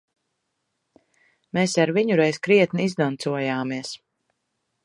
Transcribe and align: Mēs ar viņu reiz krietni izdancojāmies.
Mēs 1.57 1.77
ar 1.85 1.93
viņu 1.99 2.19
reiz 2.21 2.41
krietni 2.49 2.91
izdancojāmies. 2.93 3.93